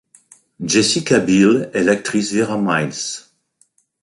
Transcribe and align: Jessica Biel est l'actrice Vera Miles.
Jessica 0.65 1.19
Biel 1.19 1.69
est 1.75 1.83
l'actrice 1.83 2.33
Vera 2.33 2.57
Miles. 2.59 3.27